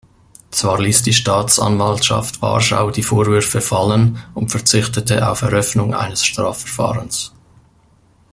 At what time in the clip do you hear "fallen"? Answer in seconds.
3.61-4.17